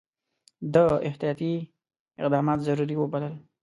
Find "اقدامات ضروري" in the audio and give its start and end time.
2.21-2.95